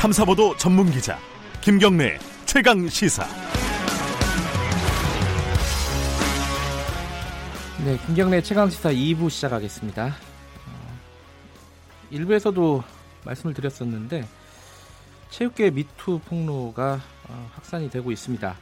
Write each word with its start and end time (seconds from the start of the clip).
탐사보도 0.00 0.56
전문 0.56 0.90
기자 0.90 1.18
김경래 1.62 2.18
최강 2.44 2.86
시사. 2.86 3.26
네, 7.82 7.96
김경래 8.06 8.42
최강 8.42 8.68
시사 8.68 8.90
2부 8.90 9.30
시작하겠습니다. 9.30 10.14
1부에서도 12.12 12.84
말씀을 13.24 13.54
드렸었는데 13.54 14.28
체육계 15.30 15.70
미투 15.70 16.20
폭로가 16.26 17.00
어, 17.28 17.50
확산이 17.54 17.90
되고 17.90 18.12
있습니다. 18.12 18.56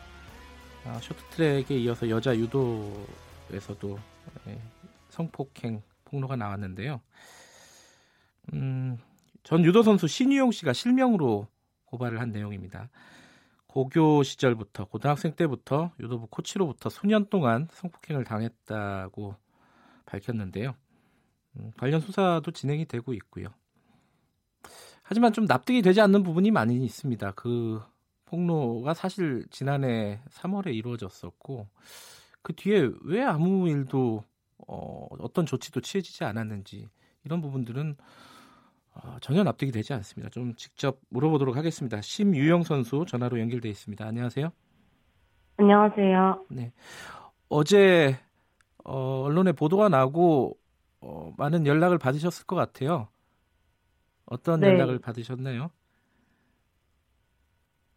아, 0.87 1.01
쇼트트랙에 1.03 1.77
이어서 1.81 2.09
여자 2.09 2.35
유도에서도 2.35 3.99
예, 4.49 4.59
성폭행 5.11 5.83
폭로가 6.05 6.37
나왔는데요. 6.37 7.01
음, 8.53 8.99
전 9.45 9.63
유도 9.63 9.83
선수 9.83 10.09
신유용 10.09 10.53
씨가 10.53 10.73
실명으로 10.73 11.47
고발을 11.85 12.21
한 12.21 12.33
내용입니다. 12.33 12.89
고교 13.67 14.23
시절부터 14.23 14.87
고등학생 14.87 15.35
때부터 15.37 15.93
유도부 16.01 16.29
코치로부터 16.29 16.89
수년 16.89 17.27
동안 17.29 17.69
성폭행을 17.71 18.25
당했다고 18.25 19.37
밝혔는데요. 20.07 20.75
음, 21.57 21.73
관련 21.77 22.01
수사도 22.01 22.51
진행이 22.53 22.87
되고 22.87 23.13
있고요. 23.13 23.49
하지만 25.03 25.35
좀 25.35 25.45
납득이 25.45 25.83
되지 25.83 26.01
않는 26.01 26.23
부분이 26.23 26.51
많이 26.51 26.83
있습니다. 26.83 27.33
그 27.33 27.83
폭로가 28.25 28.95
사실 28.95 29.45
지난해 29.51 30.23
3월에 30.31 30.75
이루어졌었고 30.75 31.69
그 32.41 32.55
뒤에 32.55 32.89
왜 33.03 33.23
아무 33.23 33.69
일도 33.69 34.25
어, 34.67 35.07
어떤 35.19 35.45
조치도 35.45 35.83
취해지지 35.83 36.25
않았는지 36.25 36.89
이런 37.25 37.43
부분들은 37.43 37.97
어, 38.95 39.17
전혀 39.21 39.43
납득이 39.43 39.73
되지 39.73 39.93
않습니다. 39.95 40.31
좀 40.31 40.55
직접 40.55 41.01
물어보도록 41.09 41.57
하겠습니다. 41.57 42.01
심유영 42.01 42.63
선수 42.63 43.05
전화로 43.07 43.41
연결돼 43.41 43.69
있습니다. 43.69 44.07
안녕하세요. 44.07 44.53
안녕하세요. 45.57 46.47
네. 46.51 46.73
어제 47.49 48.19
어, 48.85 49.23
언론에 49.25 49.53
보도가 49.53 49.89
나고 49.89 50.59
어, 51.01 51.33
많은 51.37 51.67
연락을 51.67 51.99
받으셨을 51.99 52.47
것 52.47 52.57
같아요. 52.57 53.09
어떤 54.27 54.61
네. 54.61 54.69
연락을 54.69 54.99
받으셨나요? 54.99 55.71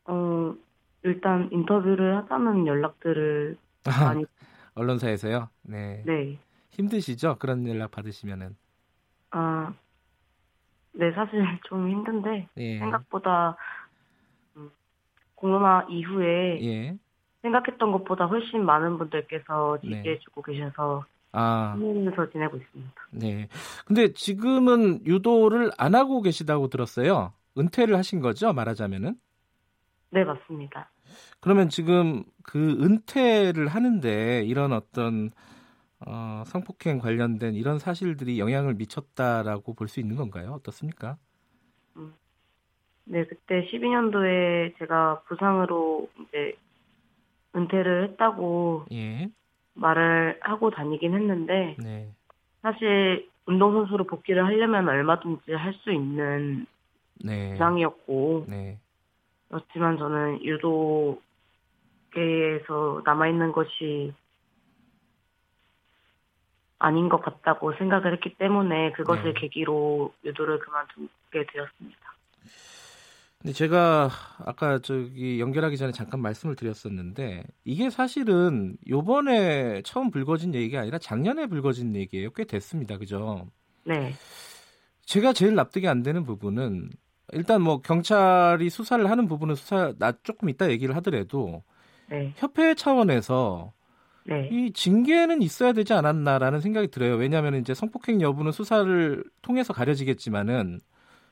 어, 0.06 0.56
일단 1.04 1.50
인터뷰를 1.52 2.18
하자는 2.18 2.68
연락들을 2.68 3.58
많이, 3.86 4.26
언론사에서요. 4.74 5.50
네. 5.64 6.04
네. 6.06 6.40
힘드시죠? 6.70 7.38
그런 7.40 7.68
연락 7.68 7.92
받으시면은. 7.92 8.56
아, 9.32 9.74
네, 10.98 11.12
사실 11.12 11.40
좀 11.70 11.90
힘든데, 11.90 12.48
예. 12.58 12.80
생각보다, 12.80 13.56
음, 14.56 14.72
코로나 15.36 15.86
이후에 15.90 16.60
예. 16.62 16.98
생각했던 17.44 17.92
것보다 17.92 18.26
훨씬 18.26 18.66
많은 18.66 18.98
분들께서 18.98 19.78
네. 19.84 19.98
지지해주고 19.98 20.42
계셔서 20.42 21.06
아, 21.32 21.76
힘내면서 21.78 22.30
지내고 22.32 22.58
있습니다. 22.58 22.94
네. 23.12 23.48
근데 23.86 24.12
지금은 24.12 25.06
유도를 25.06 25.72
안 25.78 25.94
하고 25.94 26.22
계시다고 26.22 26.68
들었어요. 26.68 27.32
은퇴를 27.58 27.96
하신 27.96 28.22
거죠? 28.22 28.54
말하자면은. 28.54 29.16
네, 30.10 30.24
맞습니다. 30.24 30.90
그러면 31.40 31.70
지금 31.70 32.24
그 32.44 32.78
은퇴를 32.82 33.68
하는데 33.68 34.44
이런 34.46 34.74
어떤 34.74 35.32
어, 36.06 36.44
성폭행 36.46 37.00
관련된 37.00 37.56
이런 37.56 37.80
사실들이 37.80 38.40
영향을 38.40 38.76
미쳤다라고 38.76 39.74
볼 39.74 39.88
수 39.88 40.00
있는 40.00 40.16
건가요? 40.16 40.52
어떻습니까? 40.54 41.18
네, 43.06 43.26
그때 43.26 43.66
12년도에 43.72 44.78
제가 44.78 45.22
부상으로 45.28 46.10
이제 46.22 46.58
은퇴를 47.56 48.10
했다고 48.10 48.86
예. 48.92 49.30
말을 49.76 50.40
하고 50.42 50.70
다니긴 50.72 51.14
했는데, 51.14 51.76
네. 51.80 52.12
사실 52.62 53.30
운동선수로 53.46 54.04
복귀를 54.08 54.46
하려면 54.46 54.90
얼마든지 54.90 55.54
할 55.54 55.74
수 55.76 55.92
있는 55.94 56.66
네. 57.24 57.54
부상이었고 57.54 58.46
네. 58.50 58.78
그렇지만 59.48 59.98
저는 59.98 60.44
유도계에서 60.44 61.22
남아있는 63.06 63.54
것이 63.54 64.14
아닌 66.80 67.10
것 67.10 67.22
같다고 67.22 67.74
생각을 67.74 68.14
했기 68.14 68.36
때문에 68.36 68.92
그것을 68.92 69.34
네. 69.34 69.42
계기로 69.42 70.14
유도를 70.24 70.60
그만두게 70.60 71.46
되었습니다. 71.52 71.98
근데 73.40 73.54
제가 73.54 74.10
아까 74.46 74.80
저기 74.80 75.40
연결하기 75.40 75.78
전에 75.78 75.92
잠깐 75.92 76.22
말씀을 76.22 76.56
드렸었는데 76.56 77.44
이게 77.66 77.90
사실은 77.90 78.78
요번에 78.90 79.84
처음 79.84 80.10
불거진 80.10 80.56
얘기가 80.56 80.82
아니라 80.82 80.98
작년에 80.98 81.46
불거진 81.48 81.96
얘기예요. 81.96 82.32
꽤 82.32 82.46
됐습니다. 82.46 82.98
그죠? 82.98 83.48
네, 83.84 84.14
제가 85.06 85.34
제일 85.34 85.56
납득이 85.56 85.88
안 85.88 86.04
되는 86.04 86.24
부분은 86.24 86.90
일단 87.34 87.62
뭐 87.62 87.82
경찰이 87.82 88.70
수사를 88.70 89.10
하는 89.10 89.28
부분은 89.28 89.56
수사 89.56 89.94
나 90.00 90.12
조금 90.24 90.50
이따 90.50 90.70
얘기를 90.70 90.96
하더라도 90.98 91.64
네, 92.10 92.34
협회 92.38 92.74
차원에서 92.74 93.72
네, 94.28 94.50
이 94.52 94.72
징계는 94.74 95.42
있어야 95.42 95.72
되지 95.72 95.94
않았나라는 95.94 96.60
생각이 96.60 96.90
들어요. 96.90 97.16
왜냐하면 97.16 97.56
이제 97.56 97.74
성폭행 97.74 98.22
여부는 98.22 98.52
수사를 98.52 99.24
통해서 99.42 99.72
가려지겠지만은 99.72 100.82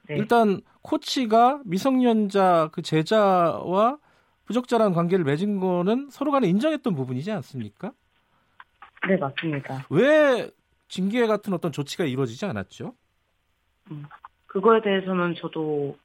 네. 0.07 0.16
일단 0.16 0.61
코치가 0.81 1.61
미성년자 1.66 2.69
그 2.72 2.81
제자와 2.81 3.97
부적절한 4.45 4.94
관계를 4.94 5.25
맺은 5.25 5.59
거는 5.59 6.07
서로 6.09 6.31
간에 6.31 6.47
인정했던 6.47 6.95
부분이지 6.95 7.31
않습니까? 7.31 7.91
네, 9.09 9.17
맞습니다. 9.17 9.85
왜 9.89 10.50
징계 10.88 11.28
같은 11.28 11.51
어떤 11.51 11.73
조치가 11.73 12.05
이루어지지 12.05 12.45
않았죠? 12.45 12.94
그거에 14.47 14.81
대해서는 14.81 15.35
저도 15.35 15.97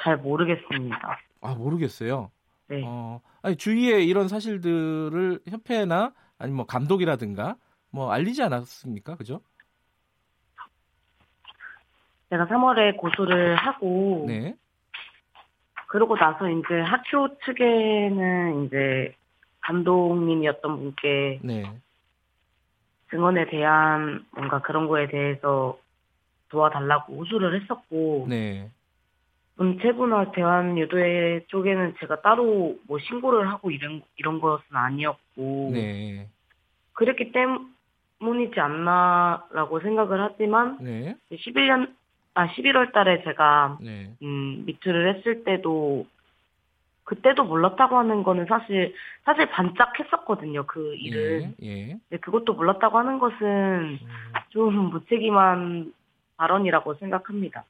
잘 0.00 0.16
모르겠습니다. 0.16 1.18
아 1.40 1.54
모르겠어요. 1.54 2.30
네, 2.68 2.82
어, 2.84 3.20
아니 3.42 3.56
주위에 3.56 4.02
이런 4.02 4.28
사실들을 4.28 5.40
협회나 5.48 6.12
아니 6.38 6.52
뭐 6.52 6.66
감독이라든가 6.66 7.56
뭐 7.90 8.12
알리지 8.12 8.42
않았습니까? 8.42 9.16
그죠? 9.16 9.40
제가 12.30 12.46
3월에 12.46 12.96
고소를 12.98 13.56
하고 13.56 14.24
네. 14.28 14.54
그러고 15.88 16.16
나서 16.16 16.48
이제 16.50 16.80
학교 16.80 17.28
측에는 17.38 18.66
이제 18.66 19.14
감독님이었던 19.60 20.76
분께 20.76 21.40
네. 21.42 21.80
증언에 23.10 23.46
대한 23.46 24.26
뭔가 24.32 24.60
그런 24.60 24.86
거에 24.86 25.08
대해서 25.08 25.78
도와달라고 26.50 27.16
호소를 27.16 27.62
했었고 27.62 28.26
네. 28.28 28.70
문체부나 29.58 30.30
대한 30.32 30.78
유도회 30.78 31.44
쪽에는 31.48 31.96
제가 31.98 32.22
따로 32.22 32.76
뭐 32.86 32.98
신고를 33.00 33.48
하고 33.48 33.70
이런 33.70 34.02
이런 34.16 34.40
것은 34.40 34.64
아니었고 34.70 35.70
네. 35.72 36.28
그랬기 36.92 37.32
때문이지 37.32 38.58
않나라고 38.58 39.80
생각을 39.80 40.22
하지만 40.22 40.78
네. 40.80 41.16
11년 41.32 41.92
아 42.34 42.46
11월 42.46 42.92
달에 42.92 43.24
제가 43.24 43.78
네. 43.80 44.12
음 44.22 44.62
미투를 44.64 45.16
했을 45.16 45.42
때도 45.42 46.06
그때도 47.02 47.42
몰랐다고 47.42 47.96
하는 47.96 48.22
거는 48.22 48.46
사실 48.46 48.94
사실 49.24 49.50
반짝했었거든요 49.50 50.66
그 50.66 50.94
일을 50.94 51.52
예. 51.64 51.98
예. 52.12 52.16
그것도 52.18 52.52
몰랐다고 52.52 52.96
하는 52.96 53.18
것은 53.18 53.36
음, 53.42 53.98
좀 54.50 54.90
무책임한 54.90 55.92
발언이라고 56.36 56.94
생각합니다. 56.94 57.64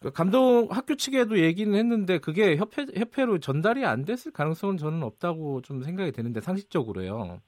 그 0.00 0.10
감독 0.10 0.68
학교 0.70 0.96
측에도 0.96 1.38
얘기는 1.38 1.72
했는데 1.74 2.18
그게 2.18 2.56
협회 2.56 2.86
협회로 2.94 3.38
전달이 3.38 3.84
안 3.84 4.04
됐을 4.04 4.32
가능성은 4.32 4.78
저는 4.78 5.02
없다고 5.02 5.60
좀 5.60 5.82
생각이 5.82 6.12
되는데 6.12 6.40
상식적으로요. 6.40 7.40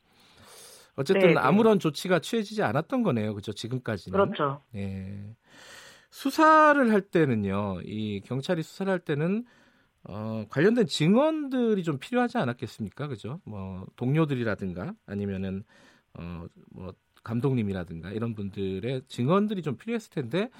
어쨌든 0.95 1.29
네, 1.29 1.35
네. 1.35 1.41
아무런 1.41 1.79
조치가 1.79 2.19
취해지지 2.19 2.63
않았던 2.63 3.03
거네요. 3.03 3.35
그죠? 3.35 3.53
지금까지는. 3.53 4.13
그렇죠. 4.13 4.61
예. 4.75 5.35
수사를 6.11 6.93
할 6.93 7.01
때는요, 7.01 7.81
이 7.85 8.21
경찰이 8.21 8.63
수사를 8.63 8.93
할 8.93 8.99
때는 8.99 9.47
어, 10.05 10.45
관련된 10.51 10.87
증언들이 10.87 11.83
좀 11.83 11.99
필요하지 11.99 12.37
않았겠습니까? 12.37 13.09
그죠? 13.09 13.41
뭐 13.45 13.87
동료들이라든가 13.97 14.93
아니면은 15.07 15.65
어, 16.13 16.45
뭐 16.71 16.93
감독님이라든가 17.25 18.11
이런 18.11 18.35
분들의 18.35 19.03
증언들이 19.09 19.63
좀 19.63 19.77
필요했을 19.77 20.11
텐데 20.11 20.51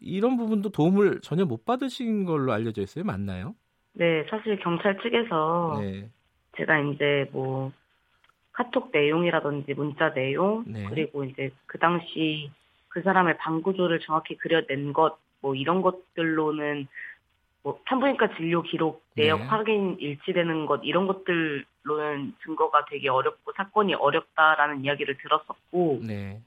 이런 0.00 0.36
부분도 0.36 0.70
도움을 0.70 1.20
전혀 1.20 1.44
못 1.44 1.64
받으신 1.64 2.24
걸로 2.24 2.52
알려져 2.52 2.82
있어요. 2.82 3.04
맞나요? 3.04 3.54
네, 3.92 4.24
사실 4.28 4.58
경찰 4.58 4.98
측에서 4.98 5.78
네. 5.80 6.08
제가 6.56 6.80
이제 6.80 7.28
뭐 7.32 7.72
카톡 8.52 8.90
내용이라든지 8.92 9.74
문자 9.74 10.12
내용 10.12 10.64
네. 10.66 10.84
그리고 10.88 11.24
이제 11.24 11.50
그 11.66 11.78
당시 11.78 12.50
그 12.88 13.02
사람의 13.02 13.38
방구조를 13.38 14.00
정확히 14.00 14.36
그려낸 14.36 14.92
것 14.92 15.18
뭐 15.40 15.54
이런 15.54 15.82
것들로는 15.82 16.88
뭐 17.62 17.80
산부인과 17.88 18.36
진료 18.36 18.62
기록 18.62 19.04
내역 19.14 19.40
네. 19.40 19.46
확인 19.46 19.96
일치되는 20.00 20.66
것 20.66 20.80
이런 20.84 21.06
것들로는 21.06 22.34
증거가 22.44 22.84
되게 22.86 23.08
어렵고 23.08 23.52
사건이 23.56 23.94
어렵다라는 23.94 24.84
이야기를 24.84 25.18
들었었고 25.18 26.00
네. 26.06 26.40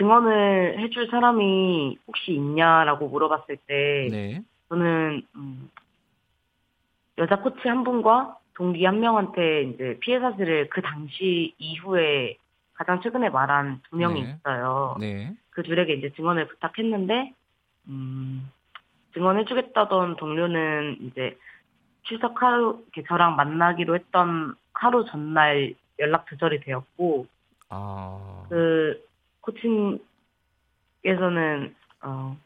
증언을 0.00 0.78
해줄 0.78 1.08
사람이 1.10 1.98
혹시 2.06 2.32
있냐라고 2.32 3.08
물어봤을 3.08 3.58
때 3.66 4.08
네. 4.10 4.42
저는 4.70 5.22
음, 5.36 5.70
여자 7.18 7.36
코치 7.36 7.68
한 7.68 7.84
분과 7.84 8.38
동기 8.54 8.82
한 8.86 9.00
명한테 9.00 9.62
이제 9.64 9.98
피해 10.00 10.18
사실을 10.18 10.70
그 10.70 10.80
당시 10.80 11.54
이후에 11.58 12.38
가장 12.72 13.02
최근에 13.02 13.28
말한 13.28 13.82
두 13.90 13.96
명이 13.96 14.22
네. 14.22 14.30
있어요. 14.38 14.96
네. 14.98 15.34
그 15.50 15.62
둘에게 15.62 15.92
이제 15.92 16.10
증언을 16.16 16.48
부탁했는데 16.48 17.34
음, 17.88 18.50
증언해주겠다던 19.12 20.16
동료는 20.16 20.96
이제 21.02 21.36
출석 22.04 22.40
하루 22.42 22.86
저랑 23.06 23.36
만나기로 23.36 23.96
했던 23.96 24.54
하루 24.72 25.04
전날 25.04 25.74
연락 25.98 26.24
두절이 26.24 26.60
되었고 26.60 27.26
아. 27.68 28.46
그 28.48 29.09
코칭에서는 29.42 30.00
어, 32.02 32.36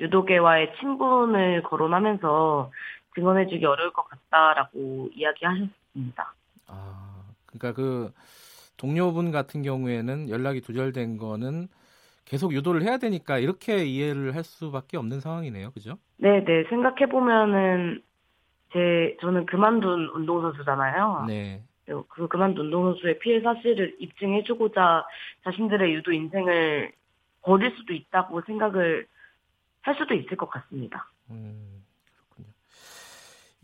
유도계와의 0.00 0.74
친분을 0.80 1.62
거론하면서 1.62 2.70
증언해주기 3.14 3.64
어려울 3.64 3.92
것 3.92 4.08
같다라고 4.08 5.10
이야기하셨습니다. 5.14 6.34
아. 6.66 7.04
그러니까 7.46 7.72
그 7.72 8.12
동료분 8.76 9.30
같은 9.30 9.62
경우에는 9.62 10.28
연락이 10.28 10.60
두절된 10.60 11.16
거는 11.16 11.68
계속 12.24 12.52
유도를 12.52 12.82
해야 12.82 12.98
되니까 12.98 13.38
이렇게 13.38 13.84
이해를 13.84 14.34
할 14.34 14.42
수밖에 14.42 14.96
없는 14.96 15.20
상황이네요. 15.20 15.70
그죠? 15.70 15.98
네, 16.16 16.44
네 16.44 16.64
생각해 16.68 17.06
보면은 17.06 18.02
제 18.72 19.16
저는 19.20 19.46
그만둔 19.46 20.10
운동선수잖아요. 20.14 21.26
네. 21.28 21.62
그 21.86 22.28
그만둔 22.28 22.66
운동선수의 22.66 23.18
피해 23.18 23.40
사실을 23.40 23.96
입증해주고자 23.98 25.06
자신들의 25.44 25.94
유도 25.94 26.12
인생을 26.12 26.92
버릴 27.42 27.74
수도 27.76 27.92
있다고 27.92 28.42
생각을 28.42 29.06
할 29.82 29.94
수도 29.96 30.14
있을 30.14 30.36
것 30.36 30.48
같습니다. 30.48 31.10
음, 31.30 31.84
그렇군요. 32.14 32.48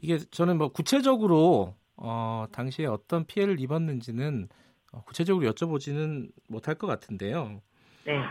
이게 0.02 0.18
저는 0.18 0.58
뭐 0.58 0.68
구체적으로 0.68 1.74
어, 1.96 2.46
당시에 2.52 2.86
어떤 2.86 3.24
피해를 3.24 3.58
입었는지는 3.60 4.48
어, 4.92 5.02
구체적으로 5.04 5.50
여쭤보지는 5.50 6.30
못할 6.46 6.74
것 6.74 6.86
같은데요. 6.86 7.62
네, 8.04 8.22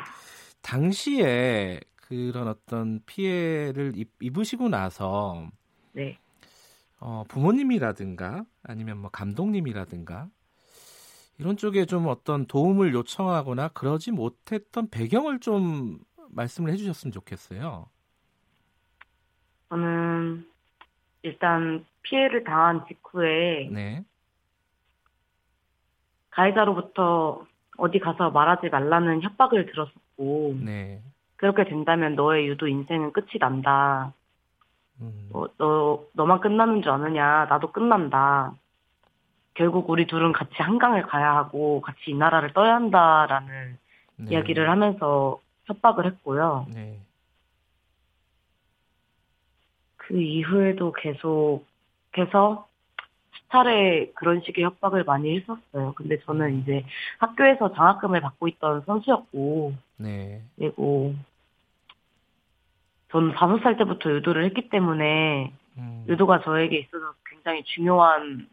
당시에 0.61 1.79
그런 1.95 2.47
어떤 2.47 2.99
피해를 3.05 3.93
입, 3.95 4.11
입으시고 4.21 4.69
나서 4.69 5.47
네. 5.93 6.17
어, 6.99 7.23
부모님이라든가 7.27 8.43
아니면 8.63 8.97
뭐 8.97 9.09
감독님이라든가 9.09 10.27
이런 11.37 11.55
쪽에 11.55 11.85
좀 11.85 12.07
어떤 12.07 12.45
도움을 12.45 12.93
요청하거나 12.93 13.69
그러지 13.69 14.11
못했던 14.11 14.89
배경을 14.89 15.39
좀 15.39 15.99
말씀을 16.29 16.71
해주셨으면 16.73 17.11
좋겠어요. 17.13 17.89
저는 19.69 20.45
일단 21.21 21.85
피해를 22.01 22.43
당한 22.43 22.85
직후에 22.87 23.69
네, 23.71 24.03
가해자로부터 26.31 27.45
어디 27.77 27.99
가서 27.99 28.31
말하지 28.31 28.69
말라는 28.69 29.21
협박을 29.21 29.67
들었었고 29.67 30.57
네, 30.61 31.01
그렇게 31.37 31.63
된다면 31.63 32.15
너의 32.15 32.47
유도 32.47 32.67
인생은 32.67 33.13
끝이 33.13 33.39
난다. 33.39 34.13
음, 35.01 35.29
뭐, 35.31 35.49
너 35.57 36.03
너만 36.13 36.39
끝나는 36.39 36.81
줄 36.81 36.91
아느냐? 36.91 37.45
나도 37.45 37.71
끝난다. 37.71 38.53
결국 39.53 39.89
우리 39.89 40.07
둘은 40.07 40.31
같이 40.31 40.53
한강을 40.57 41.03
가야 41.03 41.35
하고 41.35 41.81
같이 41.81 42.11
이 42.11 42.13
나라를 42.13 42.53
떠야 42.53 42.75
한다라는 42.75 43.77
네, 44.17 44.31
이야기를 44.31 44.69
하면서 44.69 45.39
협박을 45.65 46.05
했고요. 46.05 46.65
네, 46.73 46.97
그 49.97 50.19
이후에도 50.19 50.91
계속해서 50.93 52.67
수차례 53.31 54.11
그런 54.15 54.41
식의 54.41 54.63
협박을 54.63 55.03
많이 55.03 55.37
했었어요. 55.37 55.93
근데 55.95 56.19
저는 56.21 56.61
이제 56.61 56.85
학교에서 57.17 57.73
장학금을 57.73 58.21
받고 58.21 58.47
있던 58.47 58.83
선수였고, 58.85 59.73
네, 59.97 60.41
그리고 60.55 61.15
저는 63.11 63.33
다섯 63.33 63.59
살 63.59 63.77
때부터 63.77 64.11
유도를 64.11 64.45
했기 64.45 64.69
때문에 64.69 65.53
음, 65.77 66.05
유도가 66.07 66.41
저에게 66.41 66.77
있어서 66.79 67.13
굉장히 67.25 67.63
중요한 67.63 68.47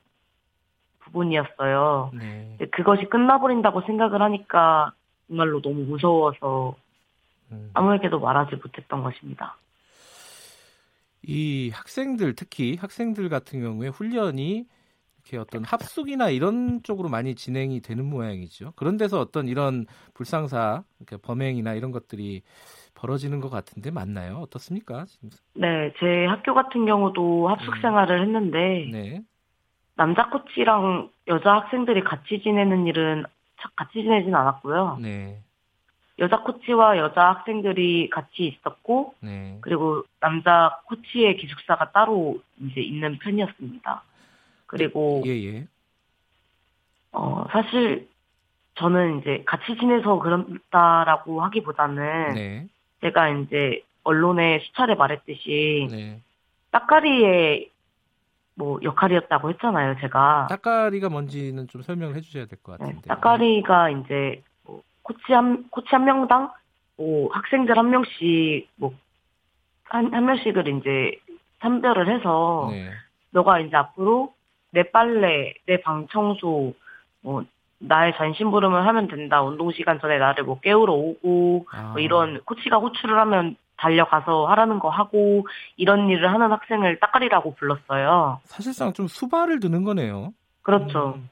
부분이었어요. 1.01 2.11
네, 2.15 2.57
그것이 2.73 3.05
끝나버린다고 3.05 3.83
생각을 3.83 4.23
하니까 4.23 4.93
정말로 5.29 5.61
너무 5.61 5.85
무서워서 5.85 6.77
음. 7.53 7.71
아무에게도 7.75 8.19
말하지 8.19 8.57
못했던 8.57 9.03
것입니다. 9.03 9.57
이 11.23 11.71
학생들 11.75 12.35
특히 12.35 12.77
학생들 12.77 13.29
같은 13.29 13.61
경우에 13.61 13.89
훈련이 13.89 14.67
이렇게 15.27 15.39
어떤 15.39 15.65
합숙이나 15.65 16.31
이런 16.31 16.83
쪽으로 16.85 17.09
많이 17.09 17.35
진행이 17.35 17.81
되는 17.81 18.05
모양이죠. 18.05 18.73
그런 18.77 18.97
데서 18.97 19.21
어떤 19.21 19.49
이런 19.49 19.87
불상사, 20.15 20.85
범행이나 21.23 21.75
이런 21.75 21.91
것들이 21.91 22.43
벌어지는 22.95 23.41
것 23.41 23.51
같은데 23.51 23.91
맞나요? 23.91 24.37
어떻습니까? 24.39 25.05
지금? 25.07 25.31
네, 25.55 25.93
제 25.99 26.27
학교 26.27 26.55
같은 26.55 26.87
경우도 26.87 27.49
합숙 27.49 27.75
음. 27.77 27.83
생활을 27.83 28.23
했는데 28.23 28.89
네, 28.93 29.21
남자 29.97 30.31
코치랑 30.31 31.11
여자 31.29 31.55
학생들이 31.55 32.03
같이 32.05 32.41
지내는 32.43 32.87
일은 32.87 33.25
차- 33.61 33.69
같이 33.77 34.03
지내진 34.03 34.35
않았고요. 34.35 34.99
네, 35.03 35.41
여자 36.19 36.41
코치와 36.43 36.97
여자 36.99 37.29
학생들이 37.31 38.09
같이 38.11 38.47
있었고 38.47 39.15
네. 39.21 39.59
그리고 39.61 40.05
남자 40.21 40.81
코치의 40.87 41.37
기숙사가 41.37 41.91
따로 41.91 42.39
이제 42.61 42.81
있는 42.81 43.19
편이었습니다. 43.19 44.03
그리고 44.67 45.23
예, 45.27 45.31
예. 45.31 45.67
어 47.13 47.47
사실 47.51 48.09
저는 48.75 49.21
이제 49.21 49.43
같이 49.47 49.77
지내서 49.79 50.19
그런다라고 50.19 51.43
하기보다는 51.43 52.35
네, 52.35 52.67
제가 53.01 53.29
이제 53.31 53.83
언론에 54.03 54.61
수차례 54.61 54.95
말했듯이 54.95 55.89
네. 55.91 56.21
따까리의 56.71 57.71
뭐 58.55 58.79
역할이었다고 58.83 59.51
했잖아요, 59.51 59.97
제가. 60.01 60.47
따까리가 60.49 61.09
뭔지는 61.09 61.69
좀 61.69 61.83
설명을 61.83 62.17
해주셔야 62.17 62.47
될것 62.47 62.79
네, 62.79 62.87
같은데. 62.87 63.09
따까리가 63.09 63.91
이제 63.91 64.43
뭐 64.65 64.83
코치 65.03 65.33
한 65.33 65.69
코치 65.71 65.89
한 65.91 66.05
명당 66.05 66.53
뭐 66.97 67.31
학생들 67.33 67.77
한 67.77 67.91
명씩 67.91 68.69
뭐한한 68.77 70.25
명씩을 70.25 70.69
이제 70.69 71.19
선별을 71.61 72.15
해서 72.15 72.69
네, 72.71 72.91
너가 73.31 73.61
이제 73.61 73.75
앞으로 73.77 74.35
내 74.77 74.83
빨래, 74.91 75.55
내 75.67 75.79
방 75.81 76.07
청소, 76.09 76.75
뭐 77.23 77.43
나의 77.79 78.15
전신부름을 78.19 78.87
하면 78.87 79.09
된다. 79.09 79.43
운동 79.43 79.73
시간 79.73 79.99
전에 80.01 80.19
나를 80.19 80.45
뭐 80.45 80.61
깨우러 80.61 80.93
오고 80.93 81.67
아, 81.73 81.93
뭐 81.93 81.99
이런 82.01 82.41
코치가 82.45 82.77
호출을 82.77 83.19
하면 83.21 83.57
달려가서 83.79 84.47
하라는 84.49 84.79
거 84.79 84.91
하고 84.91 85.47
이런 85.79 86.11
일을 86.11 86.31
하는 86.31 86.53
학생을 86.53 86.99
따까리라고 87.01 87.55
불렀어요. 87.55 88.41
사실상 88.45 88.93
좀 88.93 89.07
수발을 89.07 89.61
드는 89.61 89.85
거네요. 89.85 90.35
그렇죠. 90.63 91.15
음, 91.17 91.31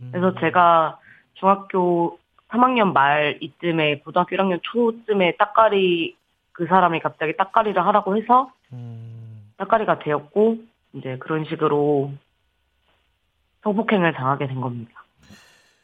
음. 0.00 0.08
그래서 0.12 0.38
제가 0.40 0.98
중학교 1.34 2.18
3학년 2.48 2.92
말 2.94 3.36
이쯤에 3.42 3.98
고등학교 3.98 4.34
1학년 4.34 4.60
초쯤에 4.62 5.36
따까리 5.36 6.16
그 6.52 6.66
사람이 6.66 7.00
갑자기 7.00 7.36
따까리를 7.36 7.84
하라고 7.86 8.16
해서 8.16 8.50
음, 8.72 9.52
따까리가 9.58 9.98
되었고 9.98 10.56
이제 10.94 11.16
그런 11.18 11.44
식으로 11.44 12.12
성폭행을 13.62 14.12
당하게 14.14 14.46
된 14.46 14.60
겁니다. 14.60 15.04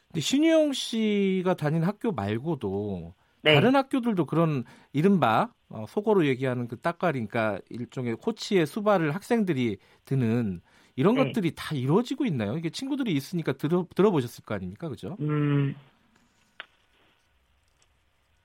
근데 0.07 0.21
신유영 0.21 0.73
씨가 0.73 1.55
다닌 1.55 1.83
학교 1.83 2.11
말고도 2.11 3.13
네. 3.43 3.53
다른 3.53 3.75
학교들도 3.75 4.25
그런 4.25 4.63
이른바 4.93 5.49
어, 5.69 5.85
속어로 5.87 6.25
얘기하는 6.25 6.67
그 6.67 6.79
따까리, 6.79 7.25
그러니까 7.25 7.59
일종의 7.69 8.15
코치의 8.15 8.65
수발을 8.65 9.13
학생들이 9.13 9.77
드는 10.05 10.61
이런 10.95 11.15
네. 11.15 11.25
것들이 11.25 11.53
다 11.55 11.75
이루어지고 11.75 12.25
있나요? 12.25 12.57
이게 12.57 12.69
친구들이 12.69 13.11
있으니까 13.11 13.53
들어 13.53 13.85
들어보셨을 13.93 14.45
거 14.45 14.55
아닙니까, 14.55 14.87
그죠? 14.87 15.17
음, 15.19 15.75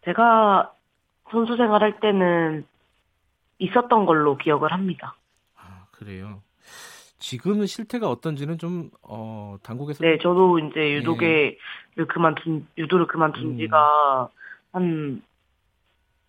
제가 0.05 0.75
선수 1.31 1.57
생활할 1.57 2.01
때는 2.01 2.67
있었던 3.59 4.07
걸로 4.07 4.37
기억을 4.37 4.73
합니다. 4.73 5.15
아 5.57 5.85
그래요. 5.93 6.43
지금은 7.21 7.67
실태가 7.67 8.11
어떤지는 8.11 8.59
좀 8.59 8.91
어, 9.03 9.57
당국에서 9.63 10.03
네, 10.03 10.19
저도 10.19 10.59
이제 10.59 10.95
유도계를 10.95 11.57
그만둔, 12.09 12.67
유도를 12.77 13.07
그만둔 13.07 13.53
음. 13.53 13.59
지가 13.59 14.29
한 14.73 15.23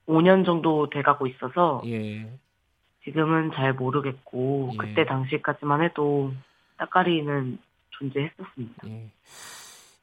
5년 0.07 0.45
정도 0.45 0.89
돼가고 0.89 1.27
있어서, 1.27 1.81
예, 1.85 2.29
지금은 3.05 3.51
잘 3.55 3.73
모르겠고 3.73 4.71
예. 4.73 4.77
그때 4.77 5.05
당시까지만 5.05 5.81
해도 5.83 6.33
따까리는 6.77 7.57
존재했었습니다. 7.91 8.87
예. 8.87 9.09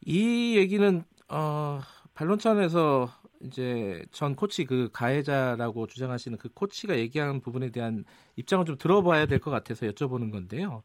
이 0.06 0.56
얘기는 0.56 1.04
어, 1.28 1.80
반론찬에서 2.14 3.08
이제 3.42 4.04
전 4.10 4.34
코치 4.34 4.64
그 4.64 4.88
가해자라고 4.92 5.86
주장하시는 5.86 6.38
그 6.38 6.48
코치가 6.50 6.96
얘기한 6.98 7.40
부분에 7.40 7.70
대한 7.70 8.04
입장을 8.36 8.64
좀 8.64 8.76
들어봐야 8.78 9.26
될 9.26 9.38
것 9.40 9.50
같아서 9.50 9.86
여쭤보는 9.86 10.32
건데요. 10.32 10.82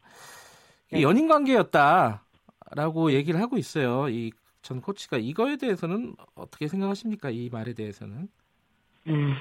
이 0.91 0.95
네. 0.97 1.01
연인 1.01 1.27
관계였다라고 1.27 3.11
얘기를 3.13 3.39
하고 3.41 3.57
있어요. 3.57 4.09
이 4.09 4.31
전 4.63 4.79
코치가 4.79 5.17
이거에 5.17 5.57
대해서는 5.57 6.15
어떻게 6.35 6.69
생각하십니까? 6.69 7.29
이 7.29 7.49
말에 7.51 7.73
대해서는? 7.73 8.29
음, 9.07 9.35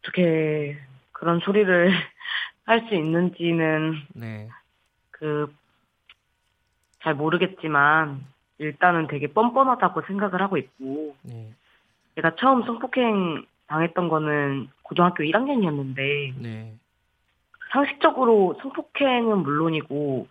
어떻게 0.00 0.78
그런 1.12 1.38
소리를 1.40 1.90
할 2.64 2.88
수 2.88 2.94
있는지는 2.94 3.94
네, 4.14 4.48
그잘 5.10 5.54
모르겠지만 7.14 8.24
일단은 8.58 9.06
되게 9.06 9.26
뻔뻔하다고 9.28 10.02
생각을 10.06 10.40
하고 10.40 10.56
있고 10.56 11.14
네, 11.22 11.52
제가 12.16 12.34
처음 12.36 12.64
성폭행 12.64 13.44
당했던 13.66 14.08
거는 14.08 14.68
고등학교 14.82 15.22
1학년이었는데 15.22 16.40
네, 16.40 16.74
상식적으로 17.72 18.58
성폭행은 18.62 19.38
물론이고 19.38 20.28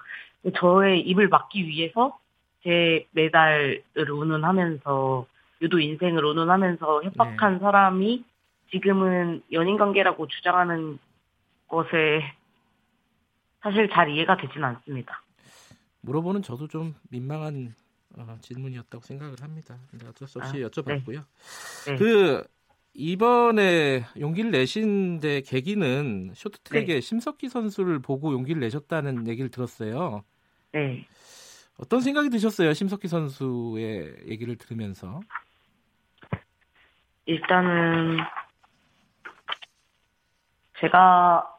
저의 0.55 1.01
입을 1.01 1.27
막기 1.29 1.67
위해서 1.67 2.17
제 2.63 3.05
메달을 3.11 3.83
운운하면서 3.95 5.27
유도 5.61 5.79
인생을 5.79 6.25
운운하면서 6.25 7.03
협박한 7.03 7.59
사람이 7.59 8.23
지금은 8.71 9.43
연인 9.51 9.77
관계라고 9.77 10.27
주장하는 10.27 10.97
것에 11.67 12.23
사실 13.61 13.89
잘 13.89 14.09
이해가 14.09 14.37
되진 14.37 14.63
않습니다. 14.63 15.21
물어보는 16.01 16.41
저도 16.41 16.67
좀 16.67 16.95
민망한 17.09 17.73
어, 18.17 18.37
질문이었다고 18.41 19.03
생각을 19.03 19.41
합니다. 19.41 19.77
근데 19.89 20.07
어쩔 20.07 20.27
수 20.27 20.39
없이 20.39 20.63
아, 20.63 20.67
여쭤봤고요. 20.67 21.23
네. 21.87 21.95
그 21.97 22.43
이번에 22.93 24.05
용기를 24.19 24.51
내신 24.51 25.19
데 25.19 25.41
계기는 25.41 26.31
쇼트트랙에 26.33 26.85
네. 26.85 27.01
심석희 27.01 27.49
선수를 27.49 27.99
보고 27.99 28.31
용기를 28.31 28.61
내셨다는 28.61 29.27
얘기를 29.27 29.49
들었어요. 29.51 30.23
네. 30.71 31.05
어떤 31.77 31.99
생각이 31.99 32.29
드셨어요? 32.29 32.73
심석희 32.73 33.07
선수의 33.07 34.15
얘기를 34.27 34.55
들으면서. 34.55 35.19
일단은 37.25 38.19
제가 40.79 41.51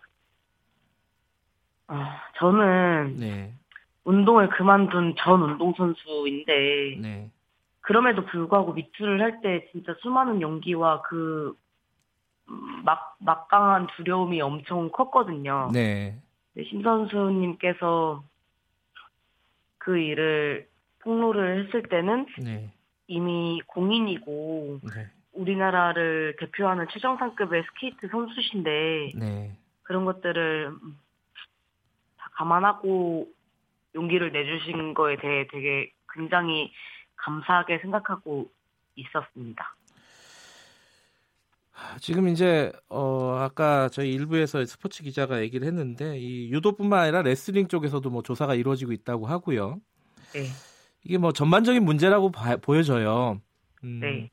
아, 1.88 2.20
저는 2.38 3.16
네, 3.16 3.54
운동을 4.06 4.48
그만둔 4.50 5.16
전 5.18 5.42
운동선수인데 5.42 6.98
네, 7.00 7.30
그럼에도 7.80 8.24
불구하고 8.24 8.72
미투를 8.72 9.20
할 9.20 9.40
때 9.40 9.68
진짜 9.72 9.94
수많은 10.00 10.40
용기와 10.40 11.02
그 11.02 11.56
음, 12.48 12.84
막, 12.84 13.16
막강한 13.18 13.88
두려움이 13.96 14.40
엄청 14.40 14.90
컸거든요. 14.90 15.70
네, 15.72 16.16
네, 16.54 16.64
심 16.64 16.82
선수님께서 16.82 18.22
그 19.78 19.98
일을 19.98 20.68
폭로를 21.00 21.66
했을 21.66 21.82
때는 21.82 22.26
네, 22.38 22.72
이미 23.08 23.60
공인이고 23.66 24.80
네, 24.94 25.10
우리나라를 25.32 26.36
대표하는 26.38 26.86
최정상급의 26.92 27.64
스케이트 27.74 28.06
선수신데 28.08 29.12
네. 29.16 29.58
그런 29.82 30.04
것들을 30.04 30.68
음, 30.68 31.00
다 32.18 32.30
감안하고 32.34 33.26
용기를 33.96 34.30
내주신 34.30 34.94
거에 34.94 35.16
대해 35.16 35.46
되게 35.50 35.90
굉장히 36.14 36.70
감사하게 37.16 37.78
생각하고 37.78 38.48
있었습니다. 38.94 39.74
지금 42.00 42.28
이제 42.28 42.72
어 42.88 43.36
아까 43.38 43.88
저희 43.90 44.12
일부에서 44.12 44.64
스포츠 44.64 45.02
기자가 45.02 45.40
얘기를 45.42 45.66
했는데 45.66 46.18
이 46.18 46.50
유도뿐만 46.50 47.00
아니라 47.00 47.22
레슬링 47.22 47.68
쪽에서도 47.68 48.08
뭐 48.08 48.22
조사가 48.22 48.54
이루어지고 48.54 48.92
있다고 48.92 49.26
하고요. 49.26 49.80
네. 50.32 50.46
이게 51.04 51.18
뭐 51.18 51.32
전반적인 51.32 51.84
문제라고 51.84 52.30
봐- 52.30 52.56
보여져요. 52.56 53.40
음, 53.84 54.00
네. 54.00 54.30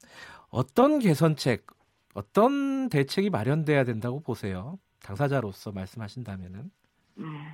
어떤 0.50 1.00
개선책, 1.00 1.68
어떤 2.14 2.90
대책이 2.90 3.30
마련돼야 3.30 3.84
된다고 3.84 4.22
보세요? 4.22 4.80
당사자로서 5.02 5.72
말씀하신다면은. 5.74 6.72
음. 7.20 7.52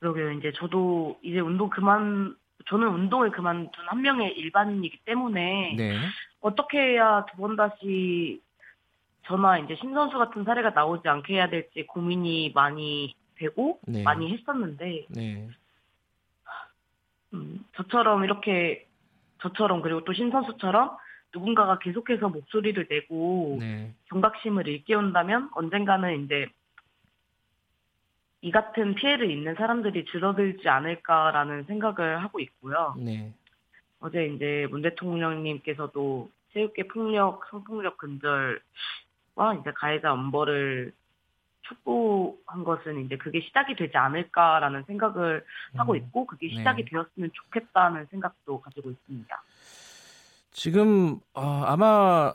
그러게요. 0.00 0.32
이제 0.32 0.52
저도 0.56 1.18
이제 1.22 1.40
운동 1.40 1.68
그만, 1.70 2.34
저는 2.66 2.88
운동을 2.88 3.30
그만둔 3.30 3.70
한 3.86 4.02
명의 4.02 4.32
일반인이기 4.36 4.98
때문에 5.04 5.74
네, 5.76 5.96
어떻게 6.40 6.78
해야 6.78 7.24
두 7.26 7.36
번 7.36 7.56
다시 7.56 8.40
저나 9.26 9.58
이제 9.58 9.76
신선수 9.76 10.18
같은 10.18 10.44
사례가 10.44 10.70
나오지 10.70 11.08
않게 11.08 11.34
해야 11.34 11.48
될지 11.48 11.86
고민이 11.86 12.52
많이 12.54 13.14
되고 13.36 13.78
네. 13.86 14.02
많이 14.02 14.32
했었는데 14.32 15.06
네, 15.08 15.48
음, 17.34 17.64
저처럼 17.76 18.24
이렇게 18.24 18.86
저처럼 19.40 19.82
그리고 19.82 20.04
또 20.04 20.12
신선수처럼 20.12 20.96
누군가가 21.34 21.78
계속해서 21.78 22.28
목소리를 22.28 22.86
내고 22.90 23.56
네, 23.60 23.94
경각심을 24.06 24.66
일깨운다면 24.68 25.50
언젠가는 25.54 26.24
이제 26.24 26.46
이 28.42 28.50
같은 28.50 28.94
피해를 28.94 29.30
입는 29.30 29.54
사람들이 29.54 30.06
줄어들지 30.06 30.68
않을까라는 30.68 31.64
생각을 31.64 32.22
하고 32.22 32.40
있고요. 32.40 32.94
네, 32.98 33.32
어제 34.00 34.26
이제 34.26 34.66
문 34.70 34.82
대통령님께서도 34.82 36.30
체육계 36.52 36.88
폭력, 36.88 37.46
성폭력 37.50 37.98
근절과 37.98 39.54
이제 39.60 39.72
가해자 39.72 40.12
엄벌을 40.12 40.92
촉구한 41.62 42.64
것은 42.64 43.04
이제 43.04 43.16
그게 43.16 43.40
시작이 43.40 43.76
되지 43.76 43.96
않을까라는 43.96 44.84
생각을 44.84 45.44
하고 45.76 45.92
음, 45.92 45.96
있고 45.96 46.26
그게 46.26 46.48
네. 46.48 46.56
시작이 46.56 46.84
되었으면 46.86 47.30
좋겠다는 47.32 48.06
생각도 48.10 48.60
가지고 48.60 48.90
있습니다. 48.90 49.42
지금 50.50 51.20
어, 51.34 51.62
아마 51.66 52.32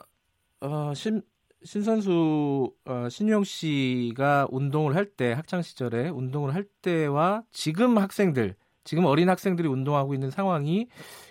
어, 0.60 0.94
신, 0.94 1.20
신 1.64 1.82
선수 1.82 2.72
어, 2.84 3.08
신용 3.08 3.42
씨가 3.44 4.48
운동을 4.50 4.94
할 4.94 5.06
때 5.16 5.32
학창 5.32 5.62
시절에 5.62 6.08
운동을 6.10 6.54
할 6.54 6.64
때와 6.82 7.42
지금 7.50 7.98
학생들 7.98 8.54
지금 8.84 9.04
어린 9.04 9.28
학생들이 9.28 9.66
운동하고 9.68 10.14
있는 10.14 10.30
상황이 10.30 10.88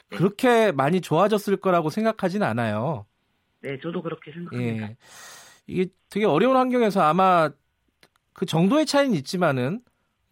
그렇게 0.09 0.71
많이 0.71 1.01
좋아졌을 1.01 1.55
거라고 1.57 1.89
생각하진 1.89 2.43
않아요. 2.43 3.05
네, 3.61 3.79
저도 3.81 4.01
그렇게 4.01 4.31
생각합니다. 4.31 4.89
예. 4.89 4.97
이게 5.67 5.87
되게 6.09 6.25
어려운 6.25 6.57
환경에서 6.57 7.01
아마 7.01 7.49
그 8.33 8.45
정도의 8.45 8.85
차이는 8.85 9.15
있지만은 9.17 9.81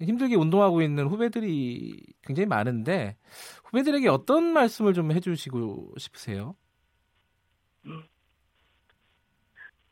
힘들게 0.02 0.36
운동하고 0.36 0.82
있는 0.82 1.08
후배들이 1.08 2.04
굉장히 2.24 2.48
많은데 2.48 3.18
후배들에게 3.66 4.08
어떤 4.10 4.44
말씀을 4.46 4.94
좀 4.94 5.12
해주시고 5.12 5.94
싶으세요? 5.98 6.56
제가 7.86 8.13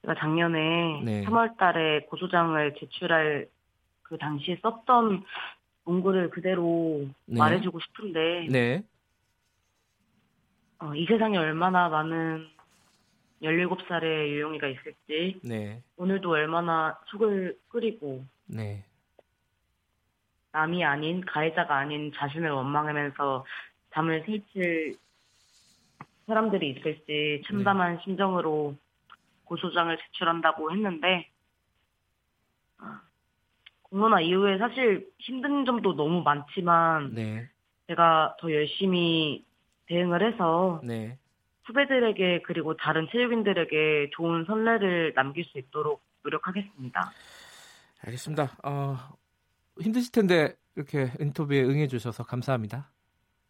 작년에 0.03 1.01
네. 1.03 1.25
3월 1.25 1.57
달에 1.57 2.01
고소장을 2.09 2.75
제출할 2.79 3.47
그 4.01 4.17
당시에 4.17 4.57
썼던 4.61 5.23
문구를 5.85 6.29
그대로 6.31 7.07
네. 7.25 7.39
말해주고 7.39 7.79
싶은데 7.79 8.47
네, 8.49 8.83
어, 10.79 10.93
이 10.95 11.05
세상에 11.05 11.37
얼마나 11.37 11.89
많은 11.89 12.47
17살의 13.43 14.29
유용이가 14.29 14.67
있을지 14.67 15.39
네, 15.43 15.81
오늘도 15.97 16.29
얼마나 16.31 16.99
속을 17.07 17.57
끓이고 17.69 18.25
네, 18.47 18.83
남이 20.51 20.83
아닌 20.83 21.21
가해자가 21.21 21.77
아닌 21.77 22.11
자신을 22.15 22.49
원망하면서 22.49 23.45
잠을 23.93 24.23
설칠 24.25 24.95
사람들이 26.25 26.71
있을지 26.71 27.43
참담한 27.47 27.99
심정으로 28.03 28.75
고소장을 29.51 29.97
제출한다고 29.97 30.71
했는데 30.71 31.29
아, 32.77 33.01
공론화 33.83 34.21
이후에 34.21 34.57
사실 34.57 35.11
힘든 35.19 35.65
점도 35.65 35.93
너무 35.93 36.21
많지만 36.23 37.13
네, 37.13 37.49
제가 37.87 38.37
더 38.39 38.51
열심히 38.53 39.43
대응을 39.87 40.25
해서 40.25 40.79
네. 40.85 41.17
후배들에게 41.65 42.43
그리고 42.43 42.77
다른 42.77 43.09
체육인들에게 43.11 44.11
좋은 44.13 44.45
선례를 44.45 45.13
남길 45.15 45.43
수 45.43 45.57
있도록 45.57 46.01
노력하겠습니다. 46.23 47.11
알겠습니다. 48.05 48.57
어, 48.63 48.95
힘드실 49.81 50.13
텐데 50.13 50.55
이렇게 50.77 51.11
인터뷰에 51.19 51.61
응해주셔서 51.61 52.23
감사합니다. 52.23 52.89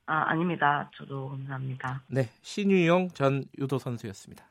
아, 0.08 0.31
아닙니다. 0.31 0.89
저도 0.96 1.29
감사합니다. 1.29 2.01
네, 2.08 2.24
신유용 2.41 3.10
전 3.10 3.46
유도 3.60 3.77
선수였습니다. 3.77 4.50